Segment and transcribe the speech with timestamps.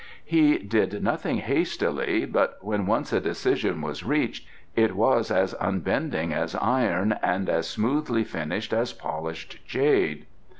[0.25, 6.33] He did nothing hastily, but when once a decision was reached it was as unbending
[6.33, 10.25] as iron and as smoothly finished as polished jade.